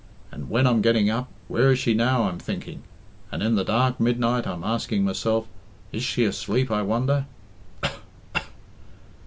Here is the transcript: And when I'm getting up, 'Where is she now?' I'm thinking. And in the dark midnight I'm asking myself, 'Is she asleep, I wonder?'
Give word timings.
And 0.31 0.49
when 0.49 0.65
I'm 0.65 0.81
getting 0.81 1.11
up, 1.11 1.27
'Where 1.47 1.71
is 1.71 1.77
she 1.77 1.93
now?' 1.93 2.23
I'm 2.23 2.39
thinking. 2.39 2.81
And 3.31 3.43
in 3.43 3.53
the 3.53 3.63
dark 3.63 3.99
midnight 3.99 4.47
I'm 4.47 4.63
asking 4.63 5.05
myself, 5.05 5.45
'Is 5.91 6.01
she 6.01 6.25
asleep, 6.25 6.71
I 6.71 6.81
wonder?' 6.81 7.27